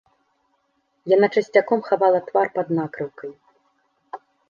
[1.15, 3.31] Яна часцяком хавала твар пад накрыўкай.